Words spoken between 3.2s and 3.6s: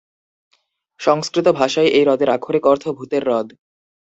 হ্রদ"।